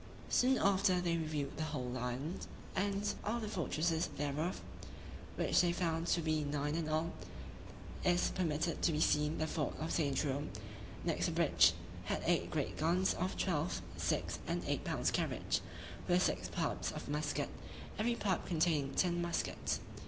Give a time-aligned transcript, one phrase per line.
[0.29, 4.59] Soon after they reviewed the whole island, and all the fortresses thereof,
[5.35, 7.11] which they found to be nine in all,
[8.03, 10.17] viz., the fort of St.
[10.17, 10.49] Jerome,
[11.05, 11.73] next the bridge,
[12.05, 15.61] had eight great guns, of twelve, six, and eight pounds carriage;
[16.07, 17.51] with six pipes of muskets,
[17.99, 19.81] every pipe containing ten muskets.